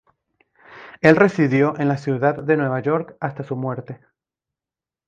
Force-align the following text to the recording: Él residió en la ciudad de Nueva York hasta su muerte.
Él 1.01 1.15
residió 1.15 1.77
en 1.79 1.87
la 1.87 1.95
ciudad 1.97 2.41
de 2.41 2.57
Nueva 2.57 2.79
York 2.81 3.15
hasta 3.19 3.43
su 3.43 3.55
muerte. 3.55 4.01